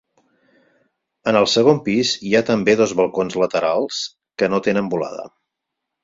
En 1.31 1.37
el 1.41 1.47
segon 1.51 1.81
pis 1.87 2.13
hi 2.29 2.33
ha 2.39 2.41
també 2.47 2.73
dos 2.79 2.93
balcons 3.01 3.35
laterals, 3.41 3.99
que 4.43 4.49
no 4.55 4.61
tenen 4.69 4.89
volada. 4.95 5.27